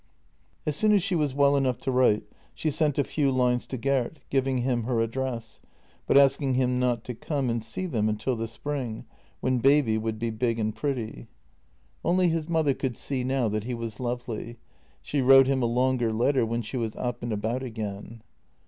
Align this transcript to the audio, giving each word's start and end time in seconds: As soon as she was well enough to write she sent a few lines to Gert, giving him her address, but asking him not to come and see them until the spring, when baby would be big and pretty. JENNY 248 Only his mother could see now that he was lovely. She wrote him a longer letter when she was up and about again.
As 0.65 0.75
soon 0.75 0.93
as 0.93 1.03
she 1.03 1.13
was 1.13 1.35
well 1.35 1.55
enough 1.55 1.77
to 1.81 1.91
write 1.91 2.23
she 2.55 2.71
sent 2.71 2.97
a 2.97 3.03
few 3.03 3.31
lines 3.31 3.67
to 3.67 3.77
Gert, 3.77 4.17
giving 4.31 4.63
him 4.63 4.85
her 4.85 4.99
address, 4.99 5.59
but 6.07 6.17
asking 6.17 6.55
him 6.55 6.79
not 6.79 7.03
to 7.03 7.13
come 7.13 7.51
and 7.51 7.63
see 7.63 7.85
them 7.85 8.09
until 8.09 8.35
the 8.35 8.47
spring, 8.47 9.05
when 9.41 9.59
baby 9.59 9.99
would 9.99 10.17
be 10.17 10.31
big 10.31 10.57
and 10.57 10.75
pretty. 10.75 11.01
JENNY 11.01 11.27
248 12.01 12.09
Only 12.11 12.29
his 12.29 12.49
mother 12.49 12.73
could 12.73 12.97
see 12.97 13.23
now 13.23 13.47
that 13.49 13.65
he 13.65 13.75
was 13.75 13.99
lovely. 13.99 14.57
She 15.03 15.21
wrote 15.21 15.45
him 15.45 15.61
a 15.61 15.67
longer 15.67 16.11
letter 16.11 16.47
when 16.47 16.63
she 16.63 16.77
was 16.77 16.95
up 16.95 17.21
and 17.21 17.31
about 17.31 17.61
again. 17.61 18.23